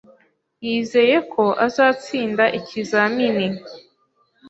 Yizeye 0.65 1.17
ko 1.33 1.43
azatsinda 1.65 2.43
ikizamini. 2.59 3.45